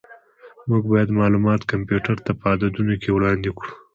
[0.69, 3.71] موږ باید معلومات کمپیوټر ته په عددونو کې وړاندې کړو.